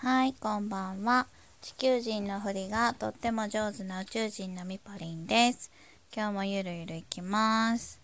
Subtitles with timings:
[0.00, 1.26] はい、こんばんは。
[1.60, 5.72] 地球人のふりがとっても上手な宇宙人のみぽりんです。
[6.14, 8.00] 今日もゆるゆるいきます。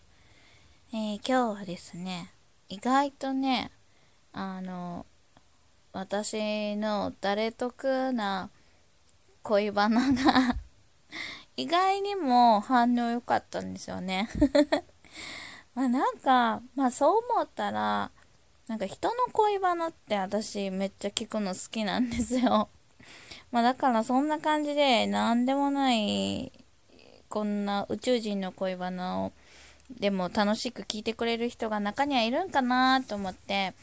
[0.93, 2.33] えー、今日はですね、
[2.69, 3.71] 意外とね、
[4.33, 5.07] あの、
[5.93, 8.51] 私の誰得な
[9.45, 10.57] 恋バナが
[11.57, 14.29] 意外にも反応良かったんですよね
[15.77, 18.11] まあなんか、まあそう思ったら、
[18.69, 22.71] なんか人の恋バナって私めっちゃ聞くの好きなんですよ。
[23.53, 26.51] まあだからそんな感じで何でもない
[27.29, 29.33] こんな宇宙人の恋バナを
[29.91, 33.75] でも楽しく聞いてくれる人が中にはいるんかなと思って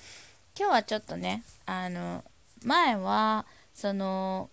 [0.58, 2.24] 今日はちょっとねあの
[2.64, 3.46] 前は
[3.76, 4.50] その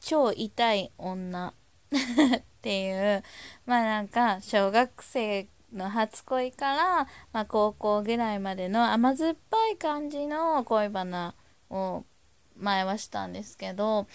[0.00, 1.54] 超痛い女
[2.36, 3.24] っていう
[3.64, 11.34] まあなんか小学生の初恋から、まあ、高校ぐらいまでの甘酸っぱい感じの恋バナ
[11.70, 12.04] を
[12.58, 14.06] 前はしたんですけど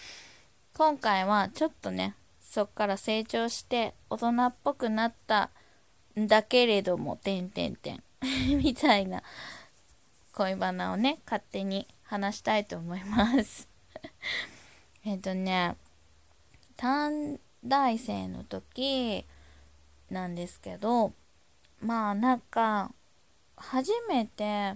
[0.73, 2.15] 今回はちょっとね
[2.53, 5.49] そっから成長して大人っぽくなった
[6.19, 8.03] んだけれども、てんてんてん
[8.61, 9.23] みたいな
[10.33, 13.67] 恋バナをね、勝手に話したいと思います。
[15.03, 15.75] えっとね、
[16.77, 19.25] 短大生の時
[20.11, 21.13] なんですけど、
[21.83, 22.91] まあなんか
[23.57, 24.75] 初めて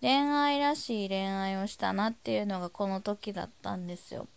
[0.00, 4.28] 恋愛らしい恋愛をしたなっていうのがこの時だったんですよ。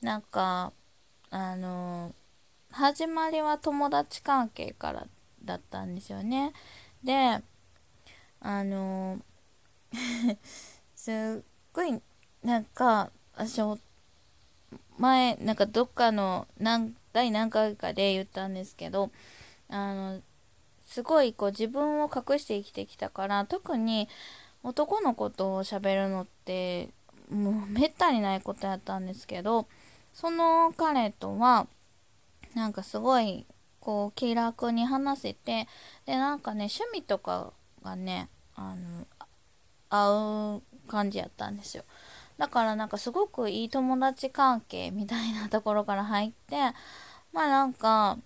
[0.00, 0.72] なんか
[1.30, 2.14] あの
[2.70, 5.06] 始まりは友達関係から
[5.44, 6.52] だったんですよね。
[7.04, 7.42] で
[8.40, 9.20] あの
[10.96, 12.00] すっごい
[12.42, 13.60] なんか私
[14.98, 19.10] 前なんかどっかの何第何回かで言ったんですけど
[19.68, 20.22] あの
[20.88, 24.08] すごいこう自分を隠して生きてきたから特に
[24.62, 26.88] 男の子と喋るのって
[27.30, 29.66] もうめったにないことやったんですけど
[30.14, 31.66] その彼とは
[32.54, 33.44] なんかすごい
[33.80, 35.68] こう気楽に話せて
[36.06, 37.52] でなんかね趣味とか
[37.84, 39.06] がねあの
[39.90, 41.84] 合う感じやったんですよ。
[42.38, 46.56] だからなんかすごくいい友達関係みたいなところから入って
[47.32, 48.16] まあなんか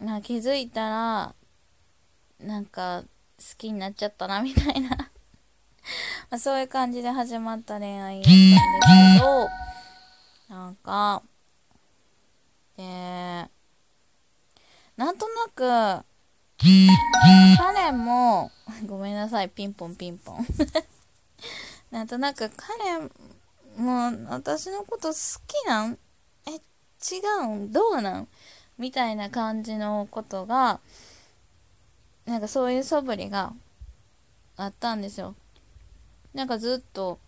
[0.00, 1.34] な気づいたら
[2.40, 3.02] なんか
[3.38, 4.90] 好きになっちゃったなみたいな。
[6.30, 8.58] まそういう感じで始まった恋愛だったんです
[10.48, 11.22] けどなんか
[12.76, 12.82] で
[14.96, 16.04] なんとなく
[17.56, 18.50] 彼も
[18.86, 20.46] ごめんなさいピンポンピンポン。
[21.92, 23.00] なんとなく彼
[23.80, 25.14] も私のこと好
[25.46, 25.98] きなん？
[26.46, 27.72] え違うん？
[27.72, 28.28] どうなん？
[28.78, 30.80] みたいな感じのことが
[32.26, 33.52] なんかそういう素振りが
[34.56, 35.34] あったんですよ。
[36.34, 37.18] なんかずっと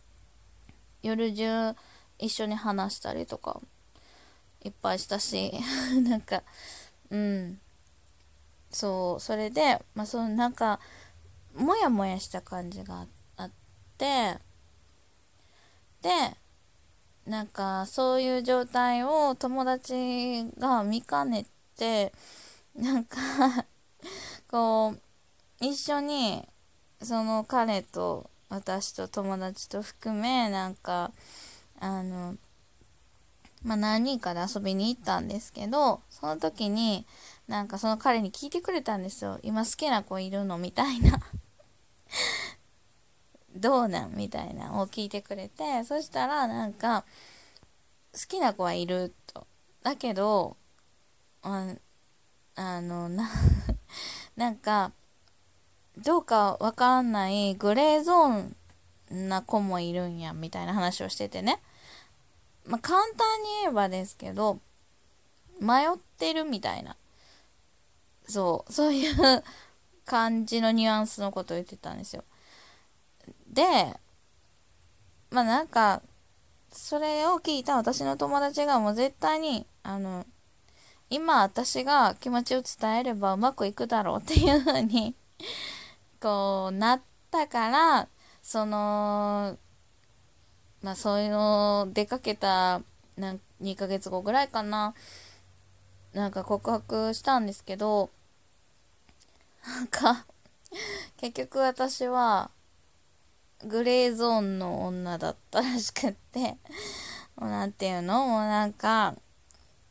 [1.02, 1.74] 夜中
[2.18, 3.60] 一緒に話したりとか
[4.64, 5.52] いっぱいしたし
[6.02, 6.42] なんか
[7.10, 7.60] うん。
[8.70, 10.78] そうそれでまあそのなんか
[11.54, 13.06] モヤモヤした感じが
[13.36, 13.50] あっ
[13.96, 14.36] て
[16.02, 16.10] で
[17.28, 21.44] なんかそういう状態を友達が見かね
[21.76, 22.12] て
[22.74, 23.18] なんか
[24.50, 24.94] こ
[25.60, 26.48] う一緒に
[27.02, 31.12] その彼と私と友達と含めなんか
[31.78, 32.36] あの
[33.62, 37.06] まあ何人かで遊びに行ったんですけどその時に
[37.46, 39.38] なんかその彼に聞いてくれたんですよ。
[39.42, 40.56] 今好きな子いるの？
[40.56, 41.20] みたいな。
[43.58, 47.04] どうなんみたいなを聞いてくれてそしたらなんか
[48.12, 49.46] 好きな子はいると。
[49.82, 50.56] だけど
[51.42, 51.74] あ
[52.56, 53.30] あのな
[54.36, 54.92] なんか
[55.96, 58.54] どうかわかんないグレーゾー
[59.10, 61.60] ンな子もいるんやみたいな話をしててね。
[62.64, 64.60] まあ簡単に言えばですけど
[65.60, 66.96] 迷ってるみたいな。
[68.28, 69.44] そうそういう
[70.04, 72.24] 感じのニュアンスのことを言ってたんですよ。
[73.48, 73.64] で、
[75.30, 76.02] まあなんか、
[76.70, 80.26] それを聞いた私の友達がもう絶対に、あの、
[81.10, 85.14] 今私が気持ちを伝えればうまくいくだろうっていう風に
[86.20, 87.00] こうなっ
[87.30, 88.08] たから、
[88.42, 89.56] その、
[90.82, 92.82] まあそういうの出かけた
[93.16, 94.94] なん2ヶ月後ぐらいかな、
[96.12, 98.10] なんか告白したんですけど、
[99.66, 100.26] なんか
[101.16, 102.50] 結局私は、
[103.64, 106.56] グレーゾーンの女だったらしくって、
[107.36, 108.26] もうなんていうの？
[108.26, 109.14] もうなんか、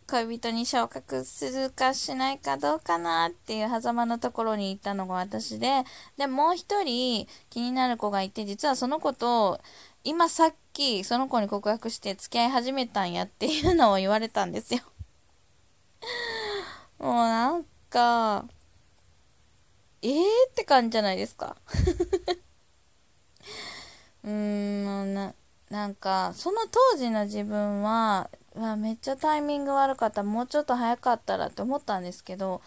[0.10, 5.84] 恋人に昇格するかしないかどうかなっていう狭間のところに行ったのが私で、
[6.16, 9.60] で、もう一人気になる子がいて、実はその子と、
[10.06, 14.82] 今さっきその子に告白して付き合い始めたんやっていうのを言われたんですよ。
[17.00, 18.46] もうなんか、
[20.02, 21.58] えーって感じじゃないですか。
[24.28, 25.34] うーん、な、
[25.70, 30.22] なんか、その当時の自分は、わめっちゃタイミング悪かった。
[30.24, 32.62] もうちょっと早かったらって思ったんですけど、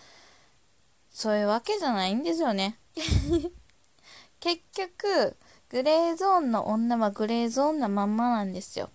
[1.10, 2.78] そういうわけじゃないんですよね。
[4.40, 5.36] 結局、
[5.68, 8.86] グレーゾーンの女はグレーゾーンなまんまなんですよ。
[8.86, 8.88] っ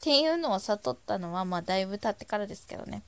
[0.00, 3.02] ていうのを悟ったのは、まあだいぶ経ってからですけどね。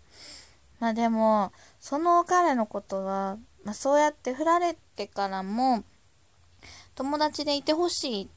[0.81, 5.85] まあでも、その彼のことは、まあそうやって振られてからも、
[6.97, 8.29] 友達でいてほしいっ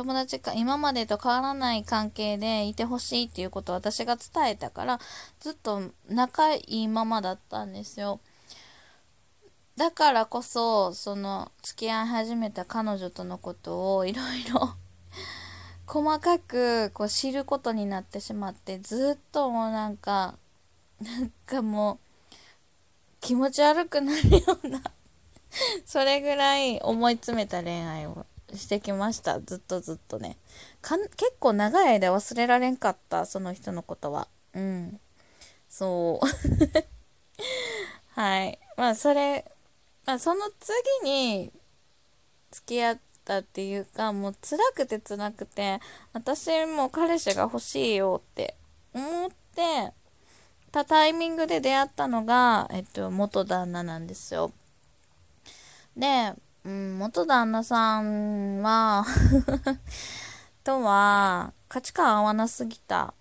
[0.00, 4.98] 友達か今までと変わらない関係でいてほしいっていうことを私が伝えたから
[5.40, 8.18] ずっと仲いいままだったんですよ。
[9.76, 14.70] だからこそその付き合い始めた彼女とのことをいろいろ
[15.84, 20.34] 細かくこう知ることになってしまってずっともうなんか
[21.02, 21.98] なんかもう
[23.20, 24.80] 気持ち悪くなるような
[25.84, 28.24] それぐらい思い詰めた恋愛を
[28.56, 29.40] してきました。
[29.40, 30.36] ずっとずっとね。
[30.80, 34.28] かん結構長い間忘れられんかった、その人のことは。
[34.54, 35.00] うん。
[35.68, 36.26] そう。
[38.20, 38.58] はい。
[38.76, 39.44] まあ、それ、
[40.06, 40.50] まあ、その
[41.02, 41.52] 次に
[42.50, 45.80] 付き合ったっていうか、もう辛くて辛くて、
[46.12, 48.56] 私も彼氏が欲しいよって
[48.92, 49.92] 思って
[50.72, 54.52] たタイミングで出会ったのが、えっと、元旦那なんですよ。
[55.96, 56.34] で、
[56.64, 59.04] うん、元旦那さんは
[60.64, 63.14] とは、価値観合わなすぎた。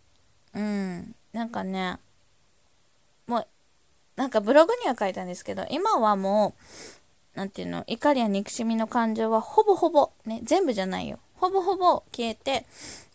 [0.54, 1.16] うん。
[1.32, 2.00] なんかね、
[3.28, 3.48] もう、
[4.16, 6.56] なんかブログには書いたんですけど、今はも
[7.36, 11.20] う、なんていうの、怒りや憎しみの感情はほぼほぼ、ね、全部じゃないよ。
[11.36, 12.66] ほぼほぼ消えて、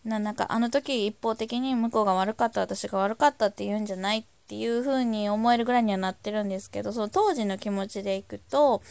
[0.03, 8.81] ななんかあの時一方的に向こうが悪かった、私が悪かったって言うんじゃないっていう風に思えるぐらいにはなってるんですけど、その当時の気持ちでいくと、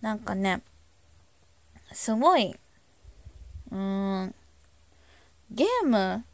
[0.00, 0.62] なんかね、
[1.92, 2.56] すごい、
[3.70, 4.34] うーん、
[5.50, 6.24] ゲーム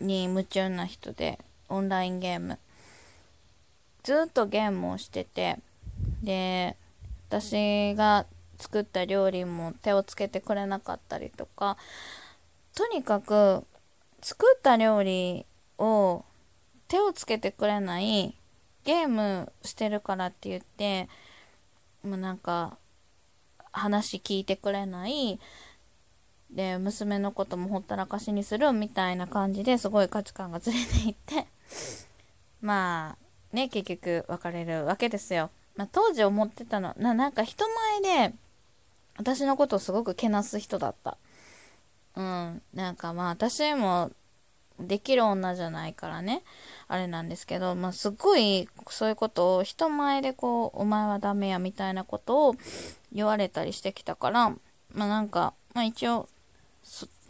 [0.00, 1.38] に夢中な人で、
[1.68, 2.58] オンラインゲーム。
[4.02, 5.58] ずっとゲームをしてて、
[6.22, 6.76] で、
[7.28, 8.26] 私が
[8.58, 11.78] 作った料理も手をつけてくれなかったりとか、
[12.74, 13.64] とにかく
[14.20, 15.46] 作った料理
[15.78, 16.24] を
[16.88, 18.36] 手をつけてくれない
[18.84, 21.08] ゲームしてるからって言って
[22.04, 22.76] もうなんか、
[23.72, 25.40] 話聞いてくれない、
[26.50, 31.46] で、娘のこともほったらかしにするみたいな感じですごい価値観がずれていって
[32.62, 33.16] ま
[33.52, 35.50] あ、ね、結局別れるわけですよ。
[35.76, 37.64] まあ、当時思ってたの、な、なんか人
[38.02, 38.34] 前で、
[39.16, 41.16] 私のことをすごくけなす人だった。
[42.16, 42.62] うん。
[42.72, 44.10] なんかまあ、私も
[44.80, 46.42] できる女じゃないからね。
[46.88, 52.56] あれなんですけど、まあ、すごいそういうことを人前でこう、お前はダメやみたいなことを
[53.12, 54.50] 言われたりしてきたから、
[54.92, 56.28] まあなんか、まあ一応、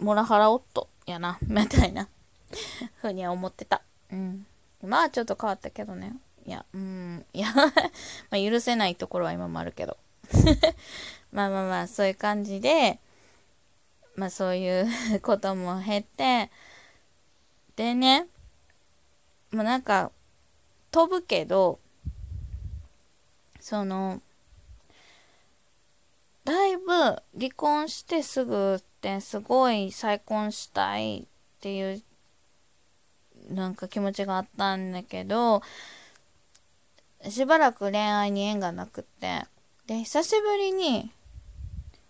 [0.01, 2.09] モラハラ夫やな、 みたいな
[2.97, 3.83] ふうには思ってた。
[4.11, 4.47] うん。
[4.83, 6.17] まあちょっと変わったけどね。
[6.47, 7.49] いや、うん、いや
[8.31, 9.97] ま許せないところは今もあるけど
[11.33, 12.99] まあまあまあ、そういう感じで、
[14.15, 14.87] まあそういう
[15.23, 16.51] ことも経て、
[17.77, 18.27] でね、
[19.53, 20.11] もうなんか、
[20.91, 21.79] 飛ぶけど、
[23.61, 24.21] その、
[26.45, 26.93] だいぶ
[27.39, 31.25] 離婚してすぐってすごい再婚したいっ
[31.61, 32.03] ていう
[33.51, 35.63] なんか気持ちがあったんだけど、
[37.29, 39.43] しばらく恋愛に縁がなくって、
[39.87, 41.11] で、久しぶりに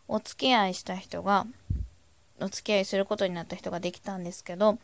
[0.07, 1.47] お付き合いした人が、
[2.41, 4.79] お付き合いすることになった人ができたんですけど、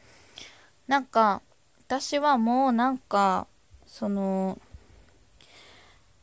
[0.87, 1.43] なんか、
[1.87, 3.47] 私はもうなんか、
[3.87, 4.59] その、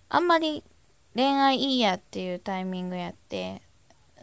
[0.10, 0.64] あんまり
[1.14, 3.62] 恋愛いいやっていうタイミングやって、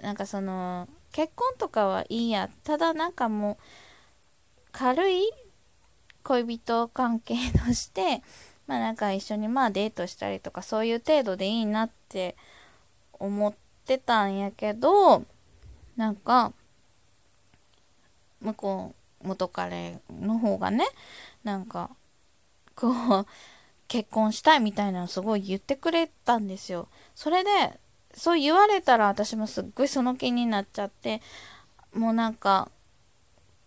[0.02, 2.48] なんかその、結婚とかはいいや。
[2.64, 3.56] ただなんかもう、
[4.72, 5.30] 軽い
[6.24, 8.22] 恋人関係として、
[8.66, 12.34] まあなんか一緒にまあデートしたりとかそういう程度でいいなって
[13.12, 15.24] 思ってたんやけど、
[15.96, 16.52] なんか、
[18.40, 20.86] 向こう、元彼の方がね、
[21.42, 21.90] なんか、
[22.76, 23.26] こう、
[23.88, 26.88] 結婚したいみたいなのすごい言ってくれたんですよ。
[27.14, 27.50] それで、
[28.14, 31.20] そう言われたら私もすっごいその気になっちゃって、
[31.92, 32.70] もうなんか、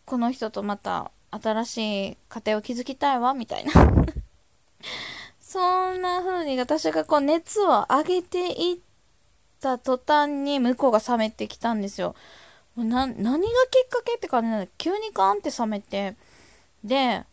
[0.06, 3.74] この人とまた新しい家庭を築きたいわ、みたいな
[5.42, 8.78] そんな風に私がこう熱を上げていっ
[9.62, 12.16] た途端に向こうが冷めてきたんですよ。
[12.84, 16.16] な、何がきっかけって感じなんだ急にガーンって冷めて。
[16.84, 17.24] で、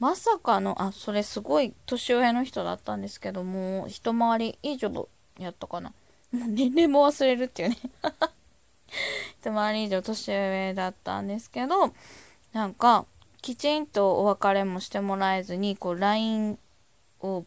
[0.00, 5.92] まさかの、あ、それすごい年上の人だったんですけども、一回り以上やったかな。
[6.32, 7.78] 年齢も忘れるっていうね
[9.40, 11.92] 一回り以上年上だったんですけど、
[12.52, 13.04] なんか、
[13.42, 16.58] きちんとお別れもしてもらえずに、こう、LINE
[17.20, 17.44] を、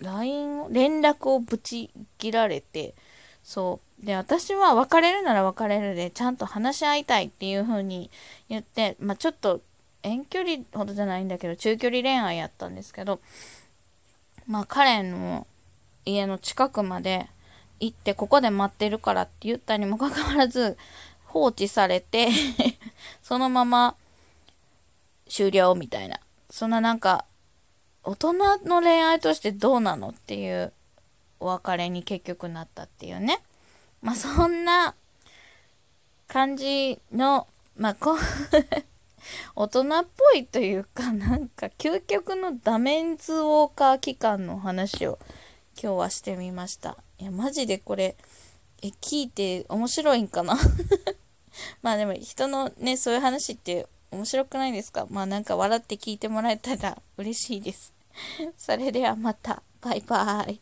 [0.00, 2.94] LINE を、連絡をぶち切られて、
[3.48, 4.04] そう。
[4.04, 8.10] で、私は別れるなら別れるで、ちゃんと話し合いたいっていう風に
[8.50, 9.62] 言って、まあ、ちょっと
[10.02, 13.20] 遠距離ほどじゃないんだけど、中距離恋愛やったんですけど、
[14.46, 15.46] まあ、彼の
[16.04, 17.26] 家の近くまで
[17.80, 20.76] 行って、ここで待ってるからって言ったにもかかわらず、
[21.24, 22.28] 放置されて
[23.24, 23.96] そのまま
[25.26, 26.20] 終了みたいな。
[26.50, 27.24] そんななんか、
[28.04, 30.74] 大人の恋愛としてどうなのっていう
[31.40, 33.40] お別れに結局なったっていうね。
[34.02, 34.94] まあそんな
[36.26, 38.18] 感じの、まあこう
[39.56, 45.18] 大人っぽいというか、なんか究極のダメンズウォーカー期間の話を
[45.80, 46.96] 今日はしてみました。
[47.18, 48.16] いや、マジでこれ、
[48.82, 50.56] え、聞いて面白いんかな？
[51.82, 55.06] まあでも人のね、そういう話って面白くないですか？
[55.10, 57.92] まあなんか笑って聞いてもらえたら嬉しいです。
[58.56, 59.62] それではまた。
[59.80, 60.60] バイバーイ。